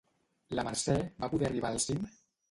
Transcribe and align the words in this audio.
La 0.59 0.63
Mercè 0.67 0.95
va 1.23 1.29
poder 1.33 1.47
arribar 1.49 1.71
al 1.73 1.77
cim? 1.85 2.01